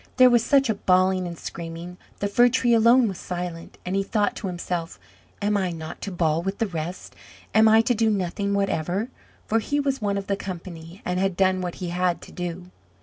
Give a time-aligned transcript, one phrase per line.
[0.17, 4.01] There was such a bawling and screaming the Fir tree alone was silent, and he
[4.01, 4.99] thought to himself,
[5.43, 7.15] "Am I not to bawl with the rest?
[7.53, 9.09] am I to do nothing whatever?"
[9.45, 12.71] for he was one of the company, and had done what he had to do.